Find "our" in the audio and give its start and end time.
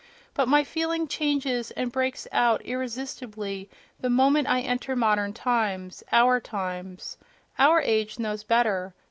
6.11-6.39, 7.59-7.81